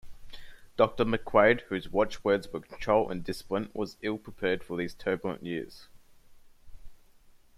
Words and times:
Doctor 0.77 1.05
McQuaid, 1.05 1.61
whose 1.69 1.91
watchwords 1.91 2.51
were 2.51 2.59
control 2.61 3.11
and 3.11 3.23
discipline, 3.23 3.69
was 3.75 3.97
ill-prepared 4.01 4.63
for 4.63 4.75
these 4.75 4.95
turbulent 4.95 5.43
years. 5.43 5.89